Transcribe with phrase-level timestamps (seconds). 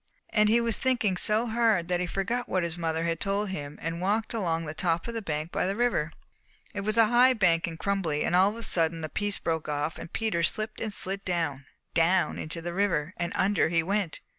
[0.31, 3.77] "And he was thinking so hard that he forgot what his mother had told him,
[3.79, 6.11] and walked along the top of the bank by the river.
[6.73, 9.69] It was a high bank and crumbly; and all of a sudden a piece broke
[9.69, 14.21] off and Peter slipped and slid down, down into the river, and under he went.